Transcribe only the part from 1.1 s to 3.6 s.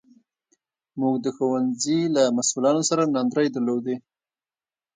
د ښوونځي له مسوولانو سره ناندرۍ